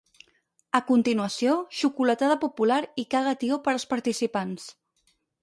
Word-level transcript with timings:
A 0.77 0.79
continuació, 0.87 1.57
xocolatada 1.81 2.39
popular 2.47 2.81
i 3.03 3.07
caga 3.13 3.35
tió 3.45 3.61
per 3.69 3.75
als 3.75 3.87
participants. 3.93 4.69